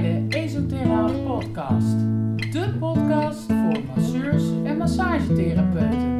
[0.00, 1.98] bij de Esoterra Podcast.
[2.36, 6.18] De podcast voor masseurs en massagetherapeuten.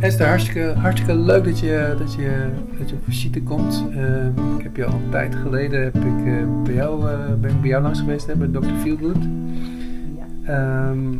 [0.00, 3.84] Esther, hartstikke, hartstikke leuk dat je, dat je, dat je op visite komt.
[3.90, 7.50] Ehm, ik heb je al een tijd geleden heb ik, eh, bij jou, eh, ben
[7.50, 8.74] ik bij jou langs geweest, hè, bij Dr.
[8.80, 9.22] Feelgood.
[10.16, 10.26] Ja.
[10.52, 11.14] Ehm,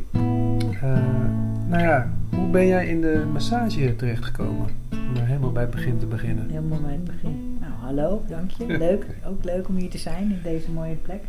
[0.83, 4.69] eh, nou ja, hoe ben jij in de massage terechtgekomen?
[4.91, 6.49] Om er helemaal bij het begin te beginnen.
[6.49, 7.59] Helemaal bij het begin.
[7.61, 8.67] Nou, hallo, dank je.
[8.87, 11.23] Leuk, ook leuk om hier te zijn in deze mooie plek.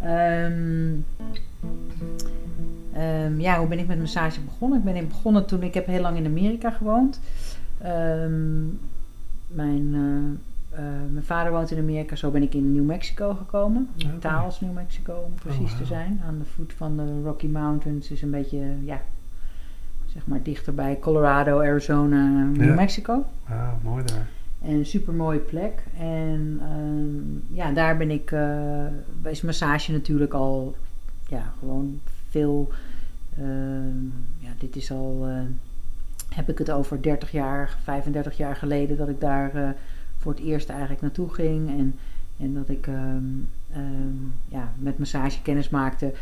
[0.00, 0.92] Ehm,
[2.92, 4.78] ehm, ja, hoe ben ik met massage begonnen?
[4.78, 7.20] Ik ben in begonnen toen ik heb heel lang in Amerika gewoond.
[7.78, 8.64] Ehm,
[9.46, 13.88] mijn, eh, eh, mijn vader woont in Amerika, zo ben ik in New Mexico gekomen.
[14.18, 15.78] Taals, New Mexico om precies wauw.
[15.78, 16.20] te zijn.
[16.26, 19.00] Aan de voet van de Rocky Mountains is een beetje, ja,
[20.14, 22.74] zeg maar dichter bij Colorado, Arizona, New Ja.
[22.74, 23.24] Mexico.
[23.48, 24.26] Ah, mooi daar.
[24.62, 25.82] En een super mooie plek.
[25.98, 28.32] En ehm, ja, daar ben ik.
[28.32, 28.84] eh
[29.22, 30.76] is massage natuurlijk al.
[31.28, 32.70] Ja, gewoon veel.
[33.38, 34.04] ehm,
[34.38, 35.26] ja, dit is al.
[35.28, 35.40] eh,
[36.34, 39.68] heb ik het over 30 jaar, 35 jaar geleden dat ik daar eh,
[40.18, 41.68] voor het eerst eigenlijk naartoe ging.
[41.68, 41.94] En,
[42.36, 43.24] en dat ik ehm,
[44.48, 46.12] ja, met massage kennis maakte.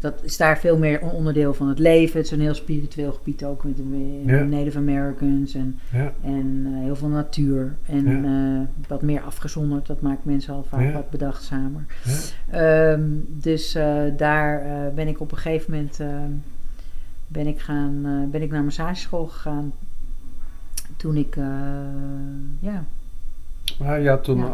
[0.00, 2.16] Dat is daar veel meer een onderdeel van het leven.
[2.16, 4.42] Het is een heel spiritueel gebied ook met de Ja.
[4.42, 5.54] Native Americans.
[5.54, 7.74] En Ja, en eh, heel veel natuur.
[7.86, 8.60] En Ja.
[8.60, 9.86] eh, wat meer afgezonderd.
[9.86, 11.84] Dat maakt mensen al vaak wat bedachtzamer.
[12.50, 14.62] Ehm, dus eh, daar
[14.94, 15.98] ben ik op een gegeven moment...
[17.26, 19.72] ben, ik gaan, ben ik naar massageschool gegaan.
[20.96, 21.36] Toen ik...
[22.60, 22.84] ja,
[23.78, 24.44] Maar ja, toen,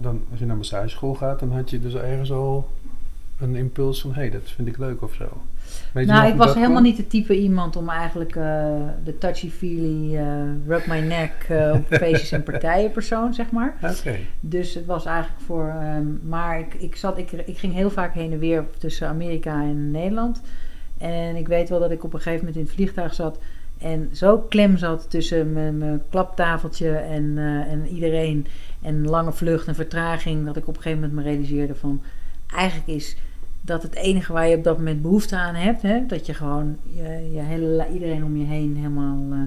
[0.00, 2.68] dan, als je naar massageschool gaat, dan had je dus ergens al
[3.40, 5.42] een impuls van, hé, hey, dat vind ik leuk of zo.
[5.92, 8.74] Weet nou, ik was helemaal niet de type iemand om eigenlijk eh,
[9.04, 10.24] de touchy-feely, eh
[10.66, 13.76] rub my neck eh, op feestjes en partijen persoon, zeg maar.
[13.82, 14.16] Oké.
[14.40, 15.68] Dus het was eigenlijk voor.
[15.68, 19.62] ehm, maar ik, ik, zat, ik, ik ging heel vaak heen en weer tussen Amerika
[19.62, 20.40] en Nederland.
[20.98, 23.38] En ik weet wel dat ik op een gegeven moment in het vliegtuig zat.
[23.78, 27.38] En zo klem zat tussen mijn, mijn klaptafeltje en,
[27.68, 28.46] en iedereen.
[28.82, 30.46] En lange vlucht en vertraging.
[30.46, 32.02] Dat ik op een gegeven moment me realiseerde van.
[32.46, 33.16] Eigenlijk is
[33.66, 35.82] dat het enige waar je op dat moment behoefte aan hebt.
[35.82, 36.06] Hè?
[36.06, 39.18] Dat je gewoon je, je hele, iedereen om je heen helemaal.
[39.32, 39.38] eh,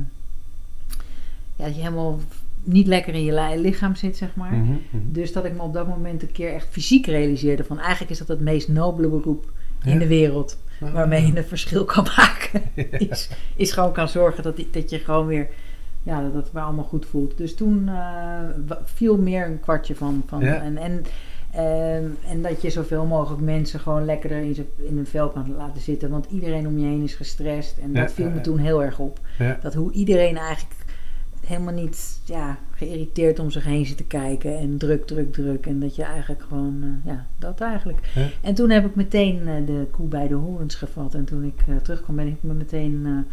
[1.56, 2.20] ja, dat je helemaal
[2.64, 4.54] niet lekker in je li- lichaam zit, zeg maar.
[4.54, 5.04] Mhm, mhm.
[5.12, 8.18] Dus dat ik me op dat moment een keer echt fysiek realiseerde van eigenlijk is
[8.18, 9.52] dat het meest nobele beroep
[9.84, 10.94] in de wereld Ah.
[10.94, 12.62] waarmee je een verschil kan maken.
[13.10, 15.48] Is, is gewoon kan zorgen dat, dat je gewoon weer,
[16.04, 17.38] ja, dat het allemaal goed voelt.
[17.38, 18.40] Dus toen eh,
[18.84, 20.24] viel meer een kwartje van.
[20.28, 20.56] van Ja.
[20.62, 21.04] en, en,
[21.52, 25.82] ehm, en dat je zoveel mogelijk mensen gewoon lekker in, in hun vel kan laten
[25.82, 26.10] zitten.
[26.10, 27.78] Want iedereen om je heen is gestrest.
[27.78, 28.42] En Ja, dat viel me ja.
[28.42, 29.20] toen heel erg op.
[29.38, 29.60] Ja.
[29.62, 30.80] Dat hoe iedereen eigenlijk
[31.50, 34.58] helemaal niet ja, geïrriteerd om zich heen zit te kijken.
[34.58, 35.66] En druk, druk, druk.
[35.66, 38.00] En dat je eigenlijk gewoon, eh, ja, dat eigenlijk.
[38.42, 41.14] En toen heb ik meteen eh, de koe bij de horens gevat.
[41.14, 43.26] En toen ik eh, terugkwam ben ik me meteen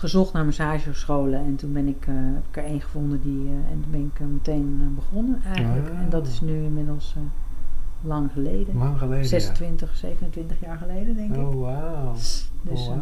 [0.00, 1.38] gezocht naar massagescholen.
[1.38, 4.10] En toen ben ik, eh, heb ik er één gevonden die, eh, en toen ben
[4.14, 5.88] ik eh, meteen begonnen eigenlijk.
[5.88, 5.98] Ah.
[5.98, 7.14] En dat is nu inmiddels
[8.00, 8.76] lang geleden.
[8.76, 11.40] Lang geleden, 26, 27 jaar geleden denk ik.
[11.40, 12.12] Oh, wauw.
[12.14, 12.98] Dus oh, wauw.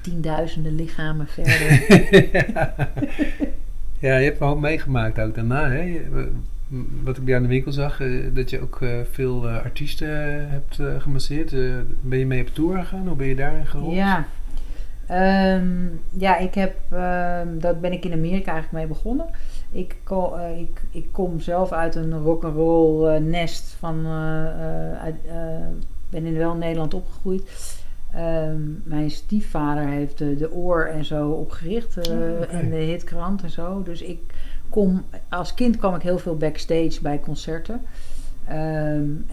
[0.00, 1.70] tienduizenden lichamen verder.
[4.06, 6.00] ja, je hebt wel meegemaakt ook daarna, hè?
[7.02, 11.50] Wat ik bij in de winkel zag, dat je ook veel artiesten hebt gemasseerd.
[12.00, 13.06] Ben je mee op tour gegaan?
[13.06, 13.94] Hoe ben je daarin gerold?
[13.94, 14.26] Ja.
[15.06, 19.26] Ehm, ja, ik heb, ehm, dat ben ik in Amerika eigenlijk mee begonnen.
[19.72, 25.10] Ik, ko- eh, ik, ik kom zelf uit een rock'n'roll eh, nest van, eh,
[26.10, 27.42] ben in wel Nederland opgegroeid.
[28.14, 33.42] Ehm, mijn stiefvader heeft de, de oor en zo opgericht eh, Oh, en de hitkrant
[33.42, 33.82] en zo.
[33.82, 34.20] Dus ik
[34.68, 37.80] kom, als kind kwam ik heel veel backstage bij concerten.
[38.44, 39.24] En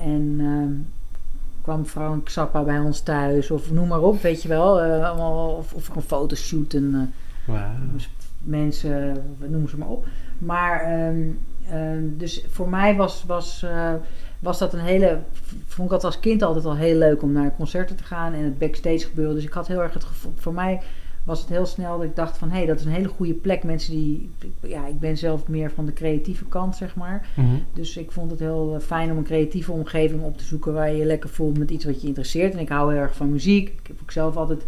[1.69, 4.81] kwam Frank Zappa bij ons thuis of noem maar op, weet je wel.
[4.81, 7.71] eh, of, of een fotoshoot en eh, Wauw.
[7.93, 8.09] dus
[8.43, 10.05] mensen, noem ze maar op.
[10.37, 11.21] Maar ehm,
[11.69, 13.93] ehm, dus voor mij was, was, eh,
[14.39, 15.19] was dat een hele.
[15.65, 18.43] Vond ik dat als kind altijd al heel leuk om naar concerten te gaan en
[18.43, 19.35] het backstage gebeuren.
[19.35, 20.33] Dus ik had heel erg het gevoel.
[20.35, 20.81] Voor mij
[21.23, 23.33] was het heel snel dat ik dacht van hé, hey, dat is een hele goede
[23.33, 23.63] plek.
[23.63, 24.29] Mensen die.
[24.61, 27.27] Ja, ik ben zelf meer van de creatieve kant, zeg maar.
[27.35, 27.55] Mhm.
[27.73, 30.91] Dus ik vond het heel eh, fijn om een creatieve omgeving op te zoeken waar
[30.91, 32.53] je je lekker voelt met iets wat je interesseert.
[32.53, 33.67] En ik hou heel erg van muziek.
[33.67, 34.61] Ik heb ook zelf altijd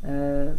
[0.00, 0.12] eh,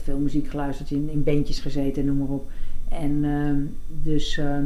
[0.04, 2.50] veel muziek geluisterd, in, in bandjes gezeten, noem maar op.
[2.90, 3.58] En ehm,
[4.04, 4.66] dus, ehm,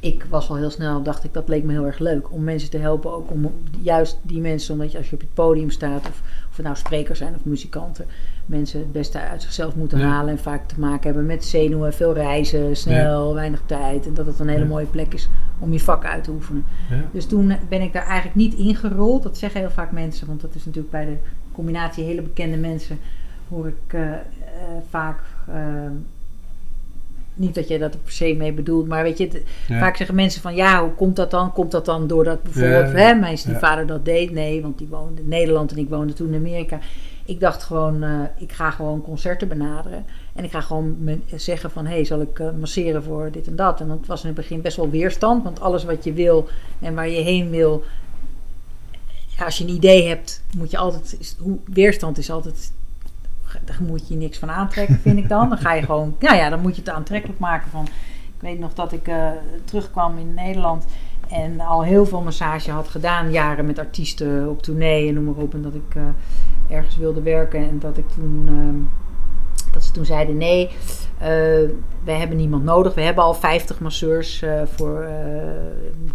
[0.00, 2.32] ik was al heel snel, dacht ik, dat leek me heel erg leuk.
[2.32, 5.34] Om mensen te helpen, ook om juist die mensen, omdat je als je op het
[5.34, 6.22] podium staat, of,
[6.58, 8.06] of het nou sprekers zijn of muzikanten,
[8.46, 10.06] mensen het beste uit zichzelf moeten Ja.
[10.06, 14.06] halen en vaak te maken hebben met zenuwen, veel reizen, snel, weinig tijd.
[14.06, 14.66] En dat het een hele Ja.
[14.66, 16.64] mooie plek is om je vak uit te oefenen.
[17.12, 19.22] Dus toen ben ik daar eigenlijk niet ingerold.
[19.22, 21.16] Dat zeggen heel vaak mensen, want dat is natuurlijk bij de
[21.52, 22.98] combinatie hele bekende mensen,
[23.48, 24.18] hoor ik eh, eh,
[24.90, 25.18] vaak.
[25.48, 25.54] eh,
[27.36, 29.78] niet dat je dat er per se mee bedoelt, maar weet je, het- Ja.
[29.78, 31.52] vaak zeggen mensen van ja, hoe komt dat dan?
[31.52, 33.58] Komt dat dan doordat bijvoorbeeld Ja, hè, mijn ja.
[33.58, 34.30] vader dat deed?
[34.30, 36.78] Nee, want die woonde in Nederland en ik woonde toen in Amerika.
[37.24, 40.04] Ik dacht gewoon, eh, ik ga gewoon concerten benaderen.
[40.34, 43.46] En ik ga gewoon me- zeggen van, hé, hey, zal ik eh, masseren voor dit
[43.46, 43.80] en dat?
[43.80, 45.42] En dat was in het begin best wel weerstand.
[45.44, 46.48] Want alles wat je wil
[46.80, 47.82] en waar je heen wil...
[49.38, 51.16] ja, als je een idee hebt, moet je altijd...
[51.18, 52.72] Is, hoe, weerstand is altijd...
[53.64, 55.48] Daar moet je niks van aantrekken, vind ik dan.
[55.48, 56.16] Dan ga je gewoon...
[56.18, 57.84] Nou ja, dan moet je het aantrekkelijk maken van...
[58.36, 59.28] Ik weet nog dat ik eh,
[59.64, 60.86] terugkwam in Nederland...
[61.28, 65.34] En al heel veel massage had gedaan, jaren met artiesten op tournee en noem maar
[65.34, 65.54] op.
[65.54, 70.04] En dat ik eh, ergens wilde werken en dat ik toen, ehm, dat ze toen
[70.04, 70.66] zeiden nee,
[71.18, 71.28] eh,
[72.04, 72.94] we hebben niemand nodig.
[72.94, 75.08] We hebben al 50 masseurs voor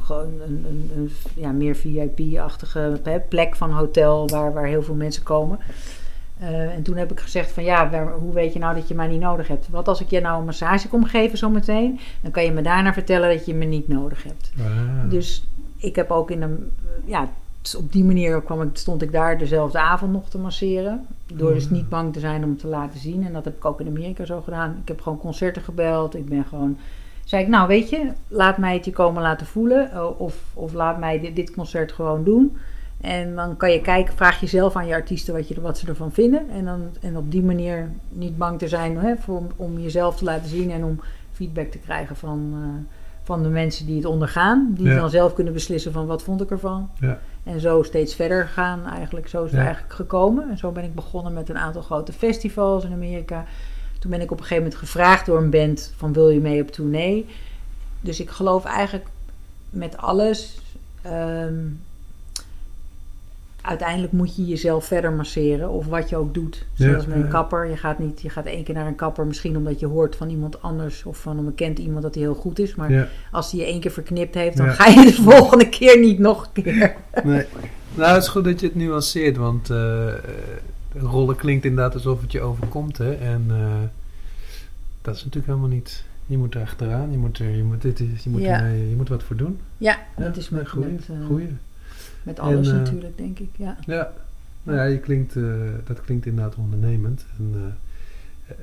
[0.02, 5.24] gewoon een, een, een ja, meer VIP-achtige plek van hotel waar, waar heel veel mensen
[5.24, 5.60] komen.
[6.42, 8.96] Eh, en toen heb ik gezegd van ja, waar- hoe weet je nou dat je
[8.96, 9.70] mij niet nodig hebt?
[9.70, 12.00] Wat als ik je nou een massage kom geven zometeen?
[12.22, 14.52] Dan kan je me daarna vertellen dat je me niet nodig hebt.
[14.60, 15.10] Ah.
[15.10, 15.48] Dus
[15.78, 16.72] ik heb ook in een,
[17.06, 17.28] ja,
[17.78, 21.06] op die manier kwam ik, stond ik daar dezelfde avond nog te masseren.
[21.34, 21.72] Door dus Oh.
[21.72, 23.26] niet bang te zijn om te laten zien.
[23.26, 24.78] En dat heb ik ook in Amerika zo gedaan.
[24.82, 26.16] Ik heb gewoon concerten gebeld.
[26.16, 26.78] Ik ben gewoon,
[27.26, 29.92] zei ik, nou weet je, laat mij het je komen laten voelen.
[29.92, 32.58] eh, Of, of laat mij dit, dit concert gewoon doen.
[33.02, 36.12] En dan kan je kijken, vraag jezelf aan je artiesten wat, je, wat ze ervan
[36.12, 36.50] vinden.
[36.50, 40.24] En, dan, en op die manier niet bang te zijn hè, voor, om jezelf te
[40.24, 41.02] laten zien en om
[41.34, 42.94] feedback te krijgen van, eh,
[43.24, 44.74] van de mensen die het ondergaan.
[44.78, 44.96] Die Ja.
[45.00, 46.90] dan zelf kunnen beslissen van wat vond ik ervan.
[47.00, 47.20] Ja.
[47.44, 49.28] En zo steeds verder gaan eigenlijk.
[49.28, 49.66] Zo is het Ja.
[49.66, 50.50] eigenlijk gekomen.
[50.50, 53.46] En zo ben ik begonnen met een aantal grote festivals in Amerika.
[54.00, 56.62] Toen ben ik op een gegeven moment gevraagd door een band van wil je mee
[56.62, 57.26] op tournee.
[58.02, 59.06] Dus ik geloof eigenlijk
[59.70, 60.60] met alles.
[61.02, 61.54] ehm,
[63.62, 65.70] uiteindelijk moet je jezelf verder masseren.
[65.70, 66.66] Of wat je ook doet.
[66.74, 67.66] Ja, Zoals met een kapper.
[67.70, 69.26] Je gaat niet, je gaat één keer naar een kapper.
[69.26, 71.04] Misschien omdat je hoort van iemand anders.
[71.04, 72.76] Of van een bekend iemand dat hij heel goed is.
[72.76, 73.08] Maar Ja.
[73.32, 74.58] als hij je één keer verknipt heeft.
[74.58, 74.72] Dan Ja.
[74.72, 76.96] ga je de volgende keer niet nog een keer.
[77.24, 77.46] Nee.
[77.96, 80.18] Nou, het is goed dat je het nuanceert, want eh, eh,
[80.96, 83.14] rollen klinkt inderdaad alsof het je overkomt, hè.
[83.14, 83.66] En eh,
[85.02, 86.04] dat is natuurlijk helemaal niet...
[86.26, 89.24] Je moet er achteraan, je moet er, je moet, dit, je moet, je moet wat
[89.24, 89.60] voor doen.
[89.78, 91.48] Ja, dat is met, eh, goeie.
[92.24, 93.50] Met alles En, eh, natuurlijk, denk ik.
[93.58, 93.78] Ja.
[93.86, 94.14] Ja,
[94.64, 95.44] nou ja, je klinkt, eh,
[95.86, 97.26] dat klinkt inderdaad ondernemend.
[97.38, 98.56] En, eh,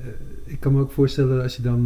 [0.45, 1.83] ik kan me ook voorstellen als je dan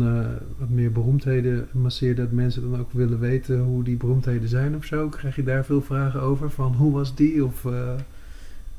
[0.58, 4.86] wat meer beroemdheden masseert, dat mensen dan ook willen weten hoe die beroemdheden zijn of
[4.86, 5.10] zo.
[5.10, 6.52] Krijg je daar veel vragen over?
[6.52, 7.46] Van hoe was die?
[7.46, 8.02] Of, of valt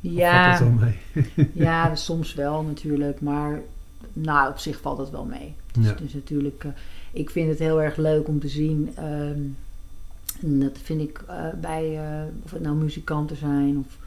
[0.00, 0.98] Ja, dat wel mee?
[1.66, 3.60] ja, soms wel natuurlijk, maar
[4.12, 5.54] nou, op zich valt het wel mee.
[5.72, 5.96] Dus Ja.
[6.14, 6.66] natuurlijk,
[7.12, 8.90] ik vind het heel erg leuk om te zien.
[8.96, 9.40] ehm,
[10.42, 13.98] en dat vind ik eh, bij, eh, of het nou muzikanten zijn of,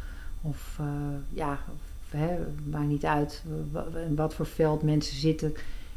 [0.41, 0.85] of eh,
[1.33, 2.38] ja, of, hè,
[2.69, 3.44] maakt niet uit
[4.07, 5.53] in wat voor veld mensen zitten.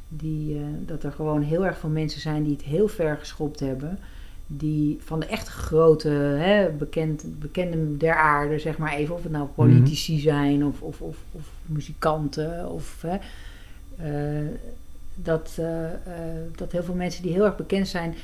[0.09, 3.99] Die, dat er gewoon heel erg veel mensen zijn die het heel ver geschopt hebben.
[4.47, 9.14] Die van de echt grote, hè, bekend, bekende der aarde, zeg maar even.
[9.14, 12.71] Of het nou politici zijn of, of, of, of muzikanten.
[12.71, 13.19] Of, hè,
[15.14, 15.59] dat,
[16.57, 18.14] dat heel veel mensen die heel erg bekend zijn,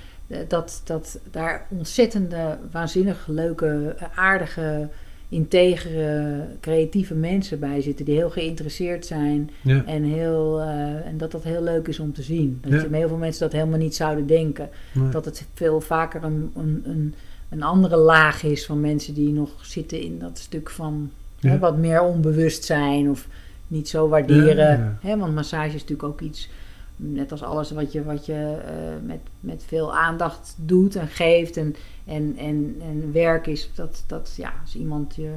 [0.48, 4.88] dat, dat daar ontzettende, waanzinnig leuke, eh, aardige,
[5.28, 11.30] integere, creatieve mensen bij zitten die heel geïnteresseerd zijn Ja, en, heel, eh, en dat
[11.30, 12.58] dat heel leuk is om te zien.
[12.62, 12.88] Dat Ja.
[12.90, 14.68] heel veel mensen dat helemaal niet zouden denken.
[14.94, 15.08] nee.
[15.08, 17.14] Dat het veel vaker een, een, een,
[17.48, 21.50] een andere laag is van mensen die nog zitten in dat stuk van Ja.
[21.50, 23.28] hè, wat meer onbewust zijn of
[23.68, 24.98] niet zo waarderen.
[25.00, 26.48] Hè, want massage is natuurlijk ook iets,
[26.96, 31.56] net als alles wat je, wat je eh, met, met veel aandacht doet en geeft
[31.56, 35.32] en, en, en, en werk is, dat, dat ja, als iemand je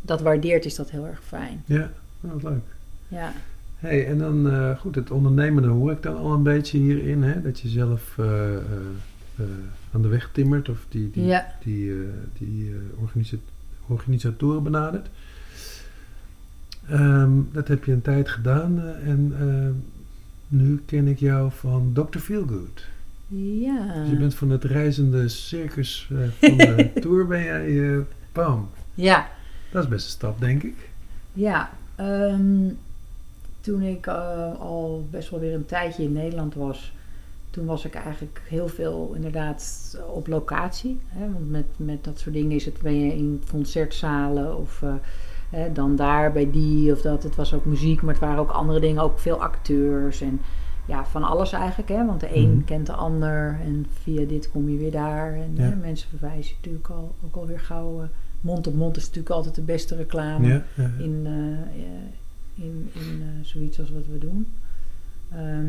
[0.00, 1.62] dat waardeert, is dat heel erg fijn.
[1.66, 2.64] ja, nou, wat leuk.
[3.08, 3.32] Ja,
[3.82, 7.42] Hey, en dan, eh, goed, het ondernemende hoor ik dan al een beetje hierin, hè?
[7.42, 8.26] Dat je zelf eh,
[9.92, 11.46] aan de weg timmert of die, die, ja.
[11.64, 11.92] die,
[12.38, 13.36] die organisa-
[13.86, 15.08] organisatoren benadert.
[16.88, 19.34] Ehm, dat heb je een tijd gedaan en
[20.52, 22.18] nu ken ik jou van Dr.
[22.18, 22.84] Feelgood.
[23.28, 23.94] ja.
[23.94, 27.98] Dus je bent van het reizende circus eh, van de tour, ben jij, eh
[28.32, 28.68] bam.
[28.94, 29.28] ja.
[29.70, 30.76] Dat is best een stap, denk ik.
[31.32, 32.68] Ja, ehm,
[33.60, 36.92] toen ik eh, al best wel weer een tijdje in Nederland was,
[37.50, 41.00] toen was ik eigenlijk heel veel inderdaad op locatie.
[41.08, 44.94] Hè, want met, met dat soort dingen is het, ben je in concertzalen of eh,
[45.52, 47.22] hè, dan daar bij die of dat.
[47.22, 50.40] Het was ook muziek, maar het waren ook andere dingen, ook veel acteurs en
[50.86, 51.88] ja, van alles eigenlijk.
[51.88, 52.64] Hè, want de een Mhm.
[52.64, 55.32] kent de ander en via dit kom je weer daar.
[55.34, 55.62] En Ja.
[55.62, 58.00] hè, mensen verwijzen natuurlijk al, ook alweer gauw.
[58.02, 58.06] eh,
[58.40, 60.90] mond op mond is natuurlijk altijd de beste reclame Ja, ja, ja.
[61.04, 64.46] in, eh, eh, in, in eh, zoiets als wat we doen.
[65.32, 65.66] Ehm,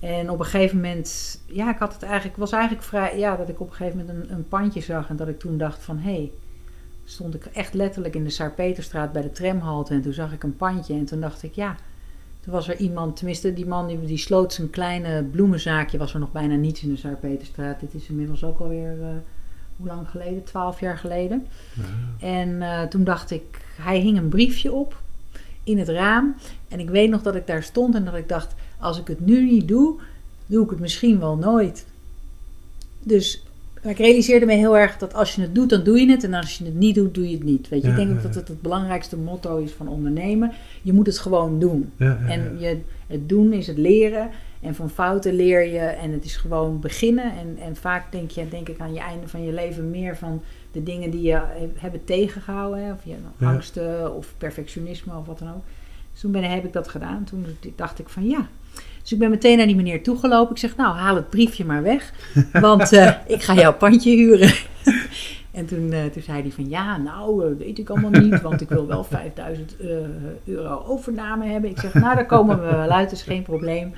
[0.00, 3.48] en op een gegeven moment, ja, ik had het eigenlijk, was eigenlijk vrij, ja, dat
[3.48, 5.98] ik op een gegeven moment een, een pandje zag en dat ik toen dacht van,
[5.98, 6.30] hé, hey,
[7.06, 10.56] stond ik echt letterlijk in de Saar-Peterstraat bij de tramhalte en toen zag ik een
[10.56, 11.76] pandje en toen dacht ik, ja,
[12.40, 16.20] toen was er iemand, tenminste die man die, die sloot zijn kleine bloemenzaakje, was er
[16.20, 17.80] nog bijna niets in de Saar-Peterstraat.
[17.80, 19.08] Dit is inmiddels ook alweer, eh
[19.76, 20.44] hoe lang geleden?
[20.44, 21.46] Twaalf jaar geleden.
[21.74, 22.26] Ja.
[22.26, 23.42] En eh, toen dacht ik,
[23.80, 25.00] hij hing een briefje op
[25.64, 26.34] in het raam.
[26.68, 29.20] En ik weet nog dat ik daar stond en dat ik dacht, als ik het
[29.20, 30.00] nu niet doe,
[30.46, 31.86] doe ik het misschien wel nooit.
[33.02, 33.45] Dus
[33.86, 36.24] maar ik realiseerde me heel erg dat als je het doet, dan doe je het.
[36.24, 37.68] En als je het niet doet, doe je het niet.
[37.68, 40.52] Weet je, Ja, ik denk ja, dat het het belangrijkste motto is van ondernemen.
[40.82, 41.92] Je moet het gewoon doen.
[42.28, 44.30] En je, het doen is het leren.
[44.60, 45.78] En van fouten leer je.
[45.78, 47.24] En het is gewoon beginnen.
[47.24, 50.42] En, en vaak denk, je, denk ik aan je einde van je leven meer van
[50.72, 52.84] de dingen die je he- hebben tegengehouden.
[52.84, 52.92] Hè?
[52.92, 53.14] Of je
[53.46, 55.62] angsten of perfectionisme of wat dan ook.
[56.12, 57.24] Dus toen ben, heb ik dat gedaan.
[57.24, 58.48] Toen dacht ik van ja.
[59.06, 60.54] Dus ik ben meteen naar die meneer toegelopen.
[60.54, 62.12] Ik zeg nou haal het briefje maar weg.
[62.52, 64.52] Want eh, ik ga jouw pandje huren.
[65.50, 68.60] En toen, eh, toen zei hij van ja, nou, eh, weet ik allemaal niet, want
[68.60, 69.88] ik wil wel 5000 eh,
[70.44, 71.70] euro overname hebben.
[71.70, 73.92] Ik zeg, nou, daar komen we wel uit, is geen probleem.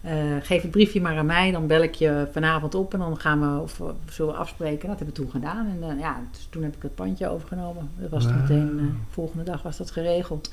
[0.00, 0.12] Eh,
[0.42, 3.40] geef het briefje maar aan mij, dan bel ik je vanavond op en dan gaan
[3.40, 4.88] we, of zullen we afspreken.
[4.88, 7.90] Dat hebben we toen gedaan en ja, dus toen heb ik het pandje overgenomen.
[7.96, 8.42] Dat was toen Wauw.
[8.42, 10.50] meteen, eh, volgende dag was dat geregeld.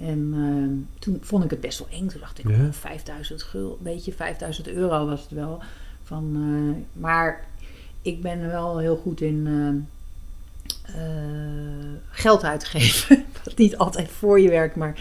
[0.00, 2.06] En eh, toen vond ik het best wel eng.
[2.08, 2.64] Toen dacht ik, Ja.
[2.66, 5.62] oh, 5000 gul, weet je, 5000 euro was het wel.
[6.02, 7.44] Van, eh, maar
[8.02, 13.24] ik ben wel heel goed in eh, eh, geld uitgeven.
[13.44, 15.00] Wat niet altijd voor je werkt, maar...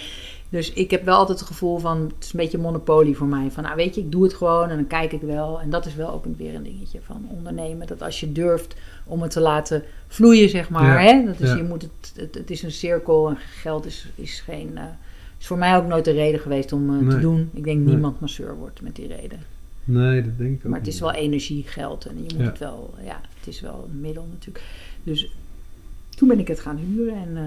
[0.50, 3.52] Dus ik heb wel altijd het gevoel van, het is een beetje monopolie voor mij.
[3.52, 5.62] Van, nou weet je, ik doe het gewoon en dan kijk ik wel.
[5.62, 7.88] En dat is wel ook weer een dingetje van ondernemen.
[7.88, 8.76] Dat als je durft
[9.06, 11.04] om het te laten vloeien, zeg maar.
[11.04, 11.26] Ja, Hè?
[11.26, 11.56] Dat is, ja.
[11.56, 14.78] je moet het, het, het is een cirkel en geld is, is geen...
[14.78, 14.84] eh,
[15.40, 17.50] is voor mij ook nooit de reden geweest om eh, te doen.
[17.54, 17.88] Ik denk Nee.
[17.88, 19.40] niemand masseur wordt met die reden.
[19.84, 22.06] Nee, dat denk ik ook Maar het is wel energie, geld.
[22.06, 22.44] En je moet Ja.
[22.50, 24.66] het wel, ja, het is wel een middel natuurlijk.
[25.04, 25.32] Dus
[26.16, 27.44] toen ben ik het gaan huren en eh,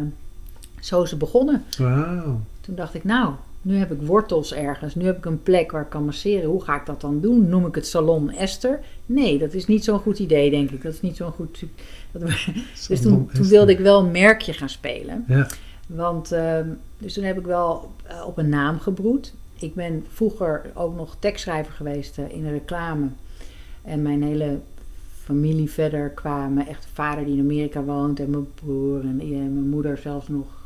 [0.85, 1.65] zo is het begonnen.
[1.79, 2.41] Wauw.
[2.69, 4.95] Toen dacht ik, nou, nu heb ik wortels ergens.
[4.95, 6.49] Nu heb ik een plek waar ik kan masseren.
[6.49, 7.49] Hoe ga ik dat dan doen?
[7.49, 8.81] Noem ik het salon Esther?
[9.07, 10.83] Nee, dat is niet zo'n goed idee, denk ik.
[10.83, 11.65] Dat is niet zo'n goed...
[12.13, 12.23] Dat,
[12.89, 15.25] dus toen, toen wilde ik wel een merkje gaan spelen.
[15.29, 15.47] Ja,
[15.87, 19.35] Want, ehm, dus toen heb ik wel eh, op een naam gebroed.
[19.59, 23.09] Ik ben vroeger ook nog tekstschrijver geweest eh, in de reclame.
[23.83, 24.59] En mijn hele
[25.23, 29.29] familie verder qua mijn echte vader die in Amerika woont en mijn broer en eh,
[29.29, 30.58] mijn moeder zelfs nog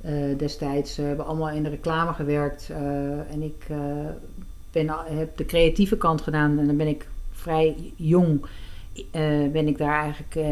[0.00, 0.98] eh, destijds.
[0.98, 2.68] eh, hebben allemaal in de reclame gewerkt.
[2.70, 3.66] eh, en ik
[4.72, 8.40] ben, heb de creatieve kant gedaan en dan ben ik vrij jong.
[9.52, 10.48] ben ik daar eigenlijk,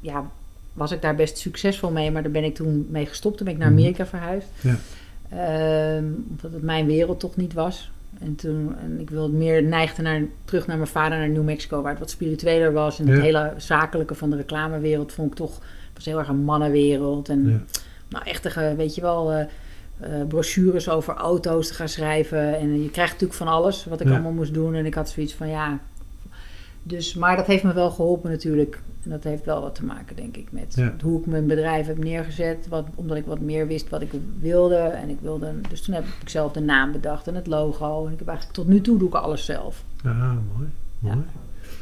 [0.00, 0.30] ja,
[0.72, 3.36] was ik daar best succesvol mee, maar daar ben ik toen mee gestopt.
[3.36, 3.78] Toen ben ik naar Mhm.
[3.78, 4.48] Amerika verhuisd.
[4.60, 4.76] Ja.
[5.28, 7.90] Ehm, omdat het mijn wereld toch niet was.
[8.20, 11.80] En toen, en ik wilde meer neigde naar, terug naar mijn vader, naar New Mexico,
[11.82, 12.98] waar het wat spiritueler was.
[13.00, 15.60] En het hele zakelijke van de reclamewereld vond ik toch,
[15.94, 17.28] was heel erg een mannenwereld.
[17.28, 17.80] En Ja.
[18.12, 19.40] Nou, echt, weet je wel, eh,
[20.00, 22.58] eh, brochures over auto's te gaan schrijven.
[22.58, 24.12] En je krijgt natuurlijk van alles wat ik Ja.
[24.12, 24.74] allemaal moest doen.
[24.74, 25.78] En ik had zoiets van, ja...
[26.84, 28.80] Dus, maar dat heeft me wel geholpen natuurlijk.
[29.04, 30.94] En dat heeft wel wat te maken, denk ik, met Ja.
[31.02, 32.68] hoe ik mijn bedrijf heb neergezet.
[32.68, 34.76] Wat, omdat ik wat meer wist wat ik wilde.
[34.76, 35.52] En ik wilde.
[35.68, 38.06] Dus toen heb ik zelf de naam bedacht en het logo.
[38.06, 39.84] En ik heb eigenlijk tot nu toe doe ik alles zelf.
[40.04, 40.68] Ah, mooi.
[40.98, 41.14] Ja.
[41.14, 41.26] mooi.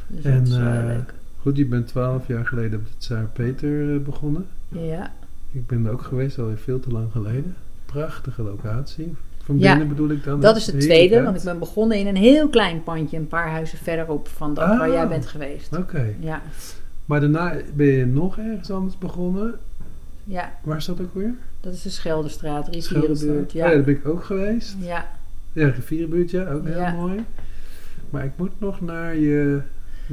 [0.06, 1.14] Dus En, dat is wel eh, leuk.
[1.38, 4.46] Goed, je bent twaalf jaar geleden op het Saar Peter begonnen.
[4.68, 5.12] Ja.
[5.52, 7.56] Ik ben er ook geweest, alweer veel te lang geleden.
[7.86, 9.14] Prachtige locatie.
[9.44, 10.40] Van Ja, binnen bedoel ik dan.
[10.40, 11.24] Dat is de tweede, uit.
[11.24, 14.66] want ik ben begonnen in een heel klein pandje, een paar huizen verderop van dat
[14.68, 14.92] waar Ah.
[14.92, 15.76] jij bent geweest.
[15.76, 16.14] Oké.
[16.20, 16.42] Ja,
[17.04, 19.54] Maar daarna ben je nog ergens anders begonnen.
[20.24, 21.34] ja, Waar is dat ook weer?
[21.60, 22.68] dat is de Scheldestraat.
[22.68, 23.48] Rivierenbuurt.
[23.48, 23.74] Oh ja, Ja.
[23.74, 24.76] daar ben ik ook geweest.
[24.80, 25.08] Ja,
[25.52, 26.92] Ja, Rivierenbuurt, ja, ook heel Ja.
[26.92, 27.24] mooi.
[28.10, 29.60] Maar ik moet nog naar je,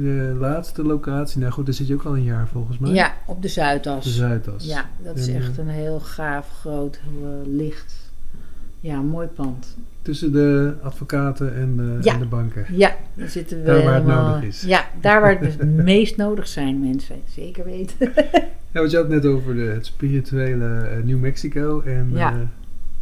[0.04, 1.40] je laatste locatie.
[1.40, 2.90] Nou goed, daar zit je ook al een jaar volgens mij.
[2.90, 4.16] ja, op de De Zuidas.
[4.16, 4.64] Zuidas.
[4.66, 7.94] Ja, dat is echt eh, een heel gaaf, groot, eh, licht.
[8.80, 9.76] Ja, mooi pand.
[10.02, 12.12] Tussen de advocaten en, Ja.
[12.12, 12.66] en de banken.
[12.70, 14.62] Ja, daar zitten we Daar waar het nodig is.
[14.62, 17.16] Ja, daar waar het dus meest nodig zijn, mensen.
[17.34, 18.12] Zeker weten.
[18.72, 21.80] Ja, want je had net over de, het spirituele eh, New Mexico.
[21.80, 22.34] En Ja.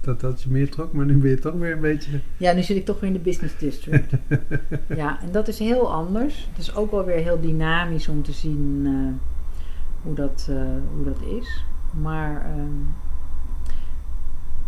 [0.07, 2.21] Dat, dat je meer trok, maar nu ben je toch weer een beetje...
[2.37, 4.13] Ja, nu zit ik toch weer in de business district.
[5.03, 6.49] ja, en dat is heel anders.
[6.51, 9.13] Het is ook wel weer heel dynamisch om te zien uh,
[10.03, 10.57] hoe, dat, uh,
[10.95, 11.65] hoe dat is.
[12.01, 12.95] Maar um,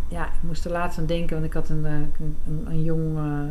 [0.07, 3.43] ja, ik moest er laatst aan denken, want ik had een, een, een jong uh,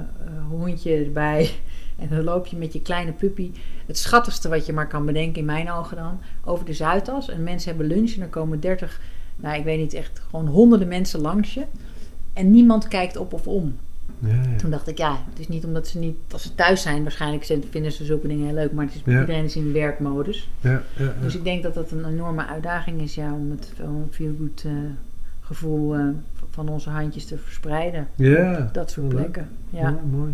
[0.49, 1.50] hondje erbij.
[1.99, 3.52] En dan loop je met je kleine puppy,
[3.87, 7.28] het schattigste wat je maar kan bedenken in mijn ogen dan, over de Zuidas.
[7.28, 9.00] En mensen hebben lunch en er komen 30,
[9.40, 11.64] nou ik weet niet echt, gewoon honderden mensen langs je.
[12.33, 13.76] En niemand kijkt op of om.
[14.18, 14.57] Ja, ja.
[14.57, 17.45] Toen dacht ik, ja, het is niet omdat ze niet, als ze thuis zijn, waarschijnlijk
[17.71, 19.21] vinden ze zulke dingen heel leuk, maar het is, Ja.
[19.21, 20.49] iedereen is in werkmodus.
[20.61, 21.12] Ja, ja, ja.
[21.23, 24.62] Dus ik denk dat dat een enorme uitdaging is, ja, om het om een feel-good
[24.66, 24.73] eh,
[25.40, 26.04] gevoel eh,
[26.50, 28.07] van onze handjes te verspreiden.
[28.14, 29.49] Ja, Op dat soort plekken.
[29.71, 30.33] Ja, mooi.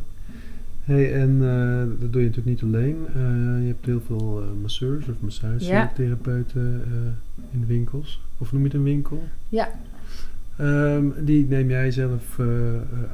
[0.84, 3.06] Hey, en eh, dat doe je natuurlijk niet alleen.
[3.14, 8.20] Eh, je hebt heel veel eh, masseurs of massagetherapeuten eh, in winkels.
[8.38, 9.22] Of noem je het een winkel?
[9.48, 9.68] Ja.
[10.56, 12.38] Ehm, die neem jij zelf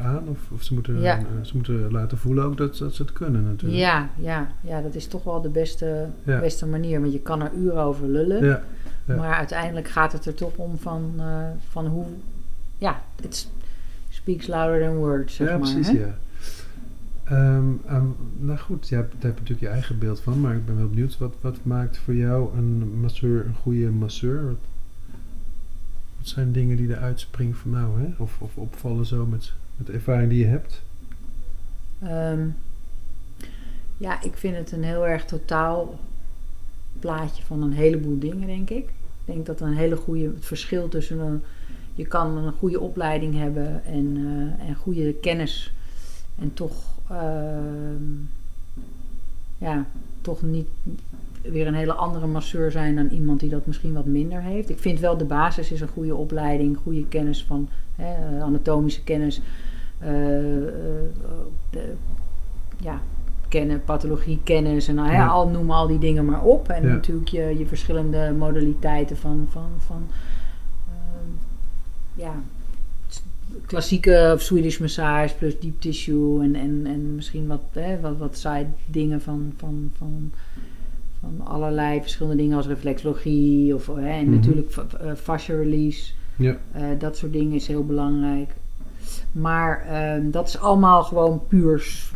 [0.02, 0.28] aan?
[0.28, 1.20] Of, of ze, moeten, Ja.
[1.42, 3.80] ze moeten laten voelen ook dat, dat ze het kunnen natuurlijk.
[3.80, 6.40] Ja, ja, ja, dat is toch wel de beste, Ja.
[6.40, 7.00] beste manier.
[7.00, 8.44] Want je kan er uren over lullen.
[8.44, 8.62] Ja,
[9.04, 9.16] ja.
[9.16, 11.12] Maar uiteindelijk gaat het er toch om van,
[11.70, 12.04] van hoe...
[12.78, 13.48] Ja, it
[14.08, 15.72] speaks louder than words, zeg ja maar.
[15.72, 15.98] precies, hè?
[15.98, 16.14] ja.
[17.30, 17.64] Ehm,
[18.38, 21.34] nou goed, je hebt, natuurlijk je eigen beeld van, maar ik ben wel benieuwd, wat,
[21.40, 24.44] wat maakt voor jou een masseur een goede masseur?
[24.46, 24.56] Wat,
[26.20, 28.08] zijn dingen die eruit springen van nou, hè?
[28.18, 30.82] Of, of opvallen zo met, met de ervaring die je hebt?
[32.02, 32.48] Ehm,
[33.96, 35.98] ja, ik vind het een heel erg totaal
[36.98, 38.84] plaatje van een heleboel dingen, denk ik.
[38.86, 41.42] Ik denk dat een hele goede, het verschil tussen een,
[41.94, 45.72] je kan een goede opleiding hebben en, eh, en goede kennis
[46.38, 46.99] en toch,
[49.58, 49.84] ja,
[50.20, 50.68] toch niet
[51.42, 54.70] weer een hele andere masseur zijn dan iemand die dat misschien wat minder heeft.
[54.70, 59.40] Ik vind wel de basis is een goede opleiding, goede kennis van hè, anatomische kennis,
[59.98, 60.72] eh, eh,
[61.70, 61.92] de,
[62.76, 63.00] ja,
[63.48, 65.26] kennen, pathologie, kennis en hè, Ja.
[65.26, 66.68] al, noem al die dingen maar op.
[66.68, 66.92] En Ja.
[66.92, 70.02] natuurlijk je, je verschillende modaliteiten van, van, van
[70.88, 71.30] ehm,
[72.14, 72.34] ja,
[73.66, 78.36] klassieke of Swedish massage plus deep tissue en, en, en misschien wat, hè, wat, wat
[78.36, 80.32] side dingen van, van, van,
[81.20, 84.34] van allerlei verschillende dingen als reflexologie of, hè, en Mhm.
[84.34, 86.12] natuurlijk eh, fascia release.
[86.36, 88.50] Ja, Eh, dat soort dingen is heel belangrijk.
[89.32, 92.12] Maar ehm, dat is allemaal gewoon puur s-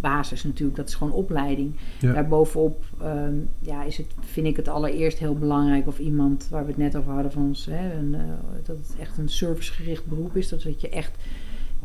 [0.00, 0.76] basis natuurlijk.
[0.76, 1.74] Dat is gewoon opleiding.
[2.00, 6.62] ja, Daarbovenop ehm, ja, is het, vind ik het allereerst heel belangrijk of iemand, waar
[6.62, 8.20] we het net over hadden, van ons, hè, een, eh,
[8.64, 10.48] dat het echt een servicegericht beroep is.
[10.48, 11.12] Dat, dat je echt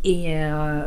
[0.02, 0.84] in je, eh,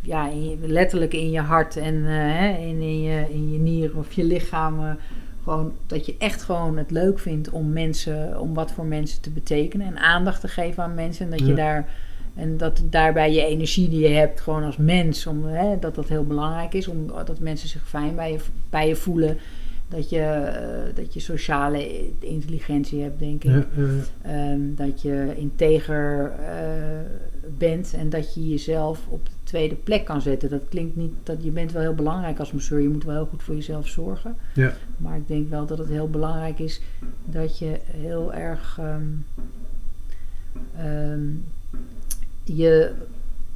[0.00, 3.58] ja, in je- letterlijk in je hart en eh, hè, in, in, je, in je
[3.58, 4.96] nieren of je lichaam.
[5.42, 9.30] gewoon, dat je echt gewoon het leuk vindt om mensen, om wat voor mensen te
[9.30, 11.24] betekenen en aandacht te geven aan mensen.
[11.24, 11.88] En dat je daar
[12.38, 16.08] en dat daarbij je energie die je hebt, gewoon als mens, om, hè, dat dat
[16.08, 16.88] heel belangrijk is.
[16.88, 18.38] Omdat mensen zich fijn bij je,
[18.70, 19.36] bij je voelen.
[19.88, 23.50] Dat je, eh, dat je sociale intelligentie hebt, denk ik.
[23.50, 24.30] ja, ja, ja.
[24.30, 27.00] Ehm, dat je integer eh,
[27.58, 30.50] bent en dat je jezelf op de tweede plek kan zetten.
[30.50, 32.80] Dat klinkt niet, dat je bent wel heel belangrijk als masseur.
[32.80, 34.36] Je moet wel heel goed voor jezelf zorgen.
[34.54, 34.72] Ja.
[34.96, 36.80] Maar ik denk wel dat het heel belangrijk is
[37.24, 39.06] dat je heel erg ehm,
[40.76, 41.26] ehm,
[42.56, 42.92] je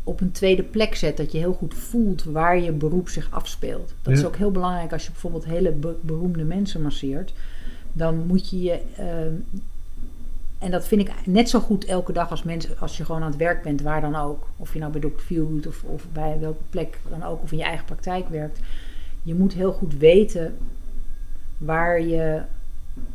[0.04, 1.16] op een tweede plek zet.
[1.16, 3.94] Dat je heel goed voelt waar je beroep zich afspeelt.
[4.02, 7.32] Dat is ook heel belangrijk als je bijvoorbeeld hele be- beroemde mensen masseert.
[7.92, 8.80] Dan moet je je.
[8.96, 9.34] ehm,
[10.58, 13.30] en dat vind ik net zo goed elke dag als, mensen, als je gewoon aan
[13.30, 14.48] het werk bent, waar dan ook.
[14.56, 15.20] Of je nou bij Dr.
[15.22, 18.58] Feelgood of, of bij welke plek dan ook, of in je eigen praktijk werkt.
[19.22, 20.56] Je moet heel goed weten
[21.58, 22.40] waar je,